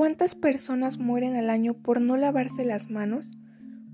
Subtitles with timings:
[0.00, 3.36] ¿Cuántas personas mueren al año por no lavarse las manos?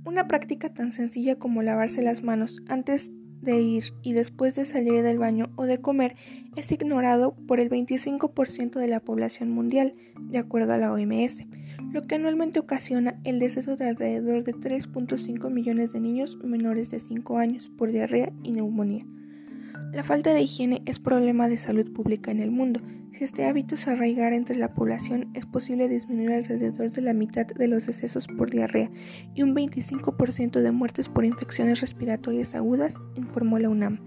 [0.04, 3.10] Una práctica tan sencilla como lavarse las manos antes
[3.42, 6.14] de ir y después de salir del baño o de comer
[6.54, 11.44] es ignorado por el 25% de la población mundial, de acuerdo a la OMS,
[11.92, 17.00] lo que anualmente ocasiona el deceso de alrededor de 3.5 millones de niños menores de
[17.00, 19.04] 5 años por diarrea y neumonía.
[19.96, 22.82] La falta de higiene es problema de salud pública en el mundo.
[23.12, 27.46] Si este hábito se arraigara entre la población, es posible disminuir alrededor de la mitad
[27.46, 28.90] de los decesos por diarrea
[29.34, 34.00] y un 25% de muertes por infecciones respiratorias agudas, informó la UNAM.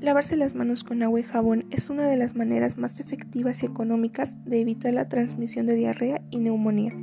[0.00, 3.66] Lavarse las manos con agua y jabón es una de las maneras más efectivas y
[3.66, 6.94] económicas de evitar la transmisión de diarrea y neumonía,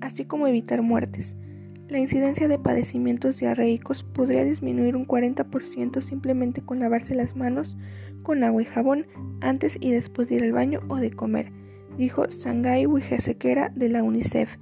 [0.00, 1.36] así como evitar muertes.
[1.90, 7.76] La incidencia de padecimientos diarreicos podría disminuir un 40% simplemente con lavarse las manos
[8.22, 9.08] con agua y jabón
[9.40, 11.50] antes y después de ir al baño o de comer,
[11.98, 14.56] dijo Sangai Wijesequera de la UNICEF.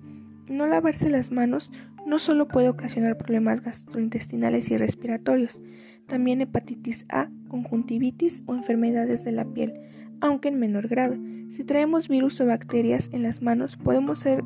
[0.48, 1.70] No lavarse las manos
[2.06, 5.60] no solo puede ocasionar problemas gastrointestinales y respiratorios,
[6.06, 9.75] también hepatitis A, conjuntivitis o enfermedades de la piel,
[10.22, 11.19] aunque en menor grado.
[11.50, 14.42] Si traemos virus o bacterias en las manos, podemos ser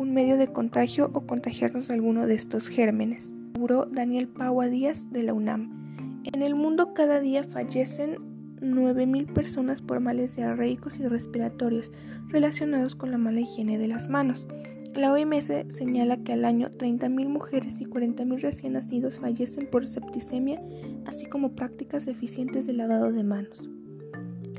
[0.00, 5.12] un medio de contagio o contagiarnos de alguno de estos gérmenes, aseguró Daniel Paua Díaz
[5.12, 6.24] de la UNAM.
[6.32, 8.16] En el mundo cada día fallecen
[8.62, 11.92] 9.000 personas por males diarreicos y respiratorios
[12.28, 14.48] relacionados con la mala higiene de las manos.
[14.94, 20.62] La OMS señala que al año 30.000 mujeres y 40.000 recién nacidos fallecen por septicemia,
[21.04, 23.68] así como prácticas deficientes de lavado de manos.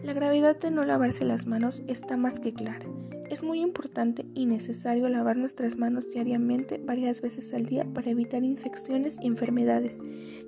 [0.03, 2.86] La gravedad de no lavarse las manos está más que clara.
[3.32, 8.44] Es muy importante y necesario lavar nuestras manos diariamente varias veces al día para evitar
[8.44, 10.02] infecciones y enfermedades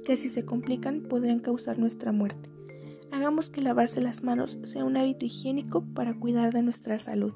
[0.03, 2.49] que si se complican podrían causar nuestra muerte.
[3.09, 7.33] Hagamos que lavarse las manos sea un hábito higiénico para cuidar de nuestra salud.